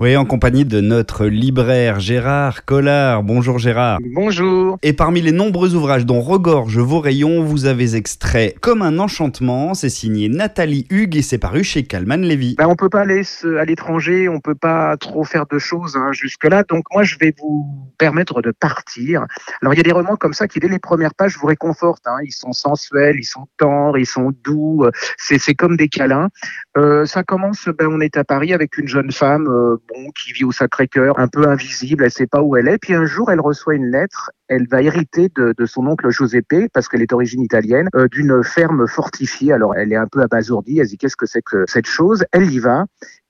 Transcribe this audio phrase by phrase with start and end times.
[0.00, 3.22] Oui, en compagnie de notre libraire Gérard Collard.
[3.22, 4.00] Bonjour Gérard.
[4.12, 4.76] Bonjour.
[4.82, 9.72] Et parmi les nombreux ouvrages dont regorgent vos rayons, vous avez extrait Comme un enchantement.
[9.72, 12.56] C'est signé Nathalie Hugues et c'est paru chez Calman Levy.
[12.58, 13.22] Ben, on peut pas aller
[13.56, 16.64] à l'étranger, on peut pas trop faire de choses hein, jusque-là.
[16.64, 19.24] Donc moi, je vais vous permettre de partir.
[19.62, 22.08] Alors il y a des romans comme ça qui, dès les premières pages, vous réconfortent.
[22.08, 22.18] Hein.
[22.24, 24.86] Ils sont sensuels, ils sont tendres, ils sont doux.
[25.18, 26.30] C'est comme des câlins.
[26.76, 29.46] Euh, ça commence, ben, on est à Paris avec une jeune femme.
[29.46, 32.78] Euh, bon, qui vit au Sacré-Cœur, un peu invisible, elle sait pas où elle est.
[32.78, 36.68] Puis un jour, elle reçoit une lettre elle va hériter de, de, son oncle Giuseppe,
[36.72, 39.52] parce qu'elle est d'origine italienne, euh, d'une ferme fortifiée.
[39.52, 42.24] Alors elle est un peu abasourdie, elle dit qu'est-ce que c'est que cette chose?
[42.32, 42.84] Elle y va,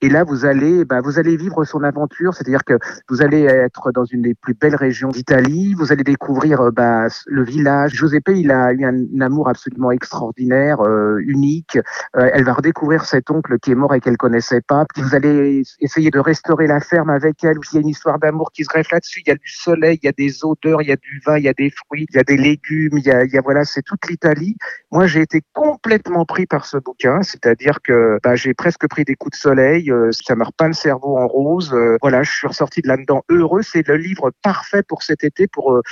[0.04, 2.74] et là vous allez, bah, vous allez vivre son aventure, c'est-à-dire que
[3.08, 7.06] vous allez être dans une des plus belles régions d'Italie, vous allez découvrir euh, bah,
[7.26, 7.94] le village.
[7.94, 11.78] Giuseppe, il a eu un, amour absolument extraordinaire, euh, unique.
[12.12, 14.84] elle va redécouvrir cet oncle qui est mort et qu'elle connaissait pas.
[14.96, 17.56] Vous allez essayer de restaurer la ferme avec elle.
[17.72, 19.22] Il y a une histoire d'amour qui se greffe là-dessus.
[19.24, 21.38] Il y a du soleil, il y a des odeurs, il y a du vin,
[21.38, 23.82] il y a des fruits, il y a des légumes, il y a, voilà, c'est
[23.82, 24.56] toute l'Italie.
[24.92, 29.14] Moi, j'ai été complètement pris par ce bouquin, c'est-à-dire que bah, j'ai presque pris des
[29.14, 31.72] coups de soleil, euh, ça me repeint le cerveau en rose.
[31.72, 33.62] Euh, voilà, je suis ressorti de là-dedans heureux.
[33.62, 35.82] C'est le livre parfait pour cet été pour, euh,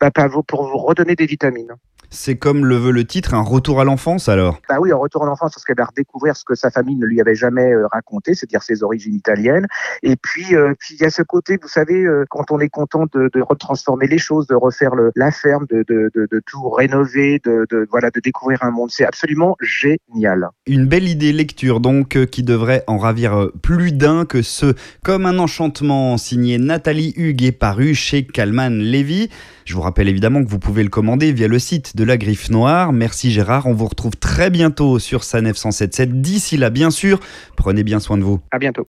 [0.00, 0.10] bah,
[0.46, 1.74] pour vous redonner des vitamines.
[2.14, 4.60] C'est comme le veut le titre, un retour à l'enfance alors?
[4.68, 7.06] Bah oui, un retour à l'enfance parce qu'elle va redécouvrir ce que sa famille ne
[7.06, 9.66] lui avait jamais euh, raconté, c'est-à-dire ses origines italiennes.
[10.02, 12.68] Et puis, euh, puis il y a ce côté, vous savez, euh, quand on est
[12.68, 16.68] content de, de retransformer les choses, de refaire le, la ferme, de, de, de tout
[16.68, 20.50] rénover, de, voilà, de découvrir un monde, c'est absolument génial.
[20.66, 25.38] Une belle idée lecture donc qui devrait en ravir plus d'un que ce Comme un
[25.38, 29.30] enchantement signé Nathalie Hugues et paru chez Calman Levy.
[29.64, 32.50] Je vous rappelle évidemment que vous pouvez le commander via le site de la Griffe
[32.50, 32.92] Noire.
[32.92, 36.20] Merci Gérard, on vous retrouve très bientôt sur sa 977.
[36.20, 37.20] D'ici là, bien sûr,
[37.56, 38.40] prenez bien soin de vous.
[38.50, 38.80] À bientôt.